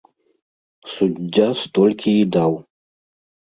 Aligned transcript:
Суддзя 0.93 1.45
столькі 1.61 2.11
і 2.25 2.27
даў. 2.39 2.59